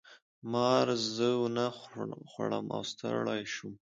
[0.51, 1.65] مار زه ونه
[2.29, 3.69] خوړم او ستړی شو.